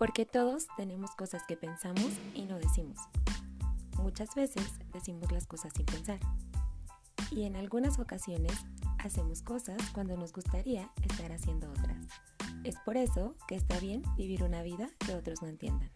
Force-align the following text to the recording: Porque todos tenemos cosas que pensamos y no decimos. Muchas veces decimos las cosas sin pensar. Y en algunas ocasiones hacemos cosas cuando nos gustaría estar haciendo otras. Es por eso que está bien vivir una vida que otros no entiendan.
Porque 0.00 0.24
todos 0.24 0.66
tenemos 0.78 1.10
cosas 1.10 1.42
que 1.46 1.58
pensamos 1.58 2.08
y 2.34 2.46
no 2.46 2.56
decimos. 2.56 2.96
Muchas 3.98 4.34
veces 4.34 4.64
decimos 4.94 5.30
las 5.30 5.46
cosas 5.46 5.74
sin 5.76 5.84
pensar. 5.84 6.18
Y 7.30 7.42
en 7.42 7.54
algunas 7.54 7.98
ocasiones 7.98 8.54
hacemos 8.96 9.42
cosas 9.42 9.76
cuando 9.92 10.16
nos 10.16 10.32
gustaría 10.32 10.90
estar 11.02 11.30
haciendo 11.32 11.70
otras. 11.70 11.98
Es 12.64 12.76
por 12.86 12.96
eso 12.96 13.36
que 13.46 13.56
está 13.56 13.78
bien 13.78 14.02
vivir 14.16 14.42
una 14.42 14.62
vida 14.62 14.88
que 15.00 15.14
otros 15.14 15.42
no 15.42 15.48
entiendan. 15.48 15.90